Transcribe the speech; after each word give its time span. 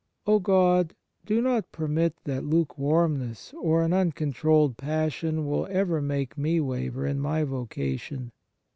O 0.25 0.39
God, 0.39 0.95
do 1.27 1.43
not 1.43 1.71
permit 1.71 2.15
that 2.23 2.43
lukewarmness 2.43 3.53
or 3.61 3.83
an 3.83 3.93
uncontrolled 3.93 4.75
passion 4.75 5.45
will 5.45 5.67
ever 5.69 6.01
make 6.01 6.35
me 6.39 6.59
waver 6.59 7.05
in 7.05 7.19
my 7.19 7.43
vocation. 7.43 8.31